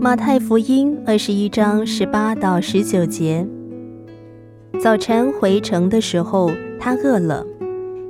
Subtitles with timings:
[0.00, 3.44] 马太福音二十一章十八到十九节。
[4.80, 7.44] 早晨回城的时候，他饿了，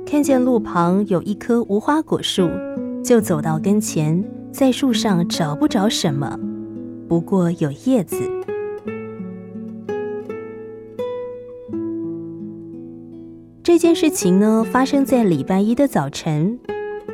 [0.05, 2.47] 看见路旁有一棵无花果树，
[3.03, 6.39] 就走到跟前，在树上找不着什么，
[7.07, 8.17] 不过有叶子。
[13.63, 16.59] 这件事情呢，发生在礼拜一的早晨。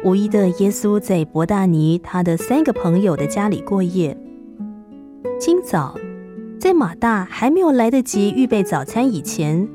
[0.04, 4.16] 五一的耶稣在伯大尼他的三个朋友的家里过夜。
[5.38, 5.94] 今早，
[6.58, 9.68] 在马大还没有来得及预备早餐以前，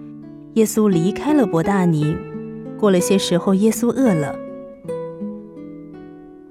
[0.54, 2.16] 耶稣离开了伯大尼。
[2.78, 4.34] 过了些时候，耶稣饿了。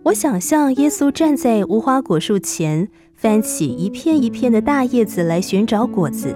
[0.04, 6.35] 我想象耶稣站在无花果树前，翻起一片一片的大叶子来寻找果子。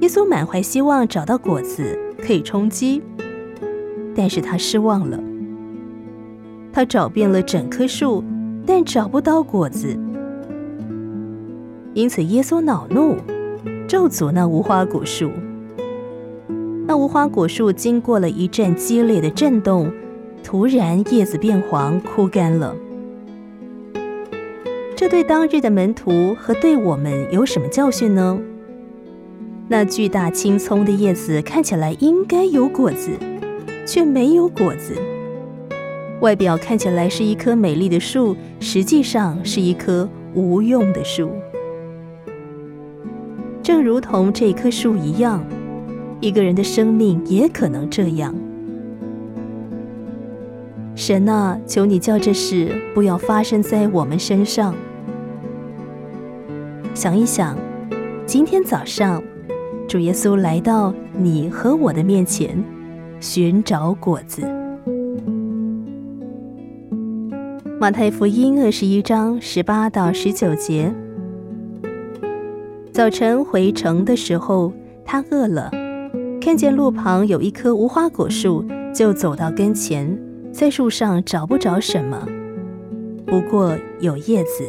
[0.00, 3.02] 耶稣满怀希望找到果子可以充饥，
[4.14, 5.20] 但是他失望了。
[6.72, 8.22] 他找遍了整棵树，
[8.64, 9.98] 但找不到果子。
[11.98, 13.16] 因此，耶稣恼怒，
[13.88, 15.32] 咒诅那无花果树。
[16.86, 19.90] 那无花果树经过了一阵激烈的震动，
[20.44, 22.72] 突然叶子变黄，枯干了。
[24.94, 28.38] 这对当日的门徒和对我们有什么教训呢？
[29.66, 33.10] 那巨大青葱的叶子看起来应该有果子，
[33.84, 34.94] 却没有果子。
[36.20, 41.32] 外表看起来是一棵美丽的树，实际上是一棵无用的树。
[43.68, 45.44] 正如同这棵树一样，
[46.22, 48.34] 一个人的生命也可能这样。
[50.96, 54.74] 神啊，求你叫这事不要发生在我们身上。
[56.94, 57.58] 想一想，
[58.24, 59.22] 今天早上，
[59.86, 62.64] 主耶稣来到你和我的面前，
[63.20, 64.50] 寻找果子。
[67.78, 70.90] 马太福音二十一章十八到十九节。
[72.98, 74.72] 早晨回城的时候，
[75.04, 75.70] 他饿了，
[76.40, 80.18] 看见路旁有一棵无花果树，就走到跟前，
[80.50, 82.26] 在树上找不着什么，
[83.24, 84.64] 不过有叶子。